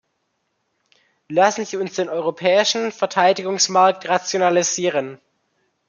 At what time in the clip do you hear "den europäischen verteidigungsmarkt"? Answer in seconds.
1.93-4.09